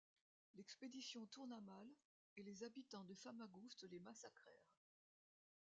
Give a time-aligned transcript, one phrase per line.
[0.55, 1.85] L'expédition tourna mal
[2.35, 4.65] et les habitants de Famagouste les massacrèrent.